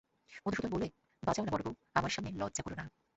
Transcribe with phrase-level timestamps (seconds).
[0.45, 0.87] মধূসূদন বললে,
[1.23, 2.85] বাজাও-না বড়োবউ, আমার সামনে লজ্জা কোরো না।